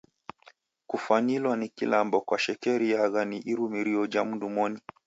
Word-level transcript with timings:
Kufwanilwa 0.89 1.53
ni 1.59 1.67
kilambo 1.75 2.17
kwashekerelwagha 2.27 3.21
ni 3.31 3.37
irumirio 3.51 4.03
ja 4.13 4.21
mndu 4.25 4.47
moni. 4.55 4.79